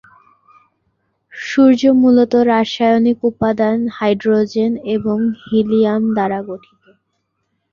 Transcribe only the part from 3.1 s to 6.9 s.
উপাদান হাইড্রোজেন এবং হিলিয়াম দ্বারা গঠিত।